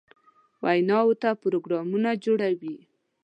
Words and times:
ویناوو 0.63 1.19
ته 1.21 1.29
پروګرامونه 1.41 2.09
جوړوي. 2.25 2.75